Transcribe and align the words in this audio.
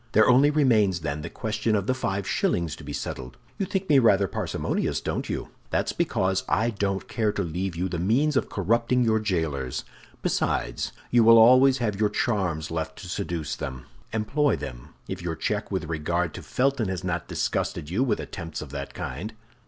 There 0.13 0.27
only 0.27 0.49
remains, 0.49 1.01
then, 1.01 1.21
the 1.21 1.29
question 1.29 1.75
of 1.75 1.85
the 1.85 1.93
five 1.93 2.25
shillings 2.27 2.75
to 2.77 2.83
be 2.83 2.91
settled. 2.91 3.37
You 3.59 3.67
think 3.67 3.87
me 3.87 3.99
rather 3.99 4.27
parsimonious, 4.27 4.99
don't 4.99 5.29
you? 5.29 5.49
That's 5.69 5.93
because 5.93 6.43
I 6.49 6.71
don't 6.71 7.07
care 7.07 7.31
to 7.33 7.43
leave 7.43 7.75
you 7.75 7.87
the 7.87 7.99
means 7.99 8.35
of 8.35 8.49
corrupting 8.49 9.03
your 9.03 9.19
jailers. 9.19 9.85
Besides, 10.23 10.91
you 11.11 11.23
will 11.23 11.37
always 11.37 11.77
have 11.77 11.99
your 11.99 12.09
charms 12.09 12.71
left 12.71 12.97
to 13.03 13.09
seduce 13.09 13.55
them 13.55 13.75
with. 14.07 14.15
Employ 14.15 14.55
them, 14.55 14.95
if 15.07 15.21
your 15.21 15.35
check 15.35 15.69
with 15.69 15.83
regard 15.85 16.33
to 16.33 16.41
Felton 16.41 16.87
has 16.89 17.03
not 17.03 17.27
disgusted 17.27 17.91
you 17.91 18.03
with 18.03 18.19
attempts 18.19 18.59
of 18.63 18.71
that 18.71 18.95
kind." 18.95 19.35